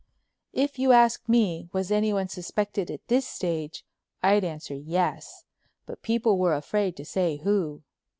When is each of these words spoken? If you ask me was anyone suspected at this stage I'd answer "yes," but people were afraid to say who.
If 0.53 0.79
you 0.79 0.93
ask 0.93 1.29
me 1.29 1.69
was 1.73 1.91
anyone 1.91 2.27
suspected 2.27 2.89
at 2.89 3.07
this 3.07 3.27
stage 3.27 3.85
I'd 4.23 4.43
answer 4.43 4.73
"yes," 4.73 5.43
but 5.85 6.01
people 6.01 6.39
were 6.39 6.55
afraid 6.55 6.97
to 6.97 7.05
say 7.05 7.37
who. 7.37 7.83